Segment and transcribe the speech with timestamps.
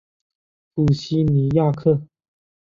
[0.73, 2.01] 普西尼亚克。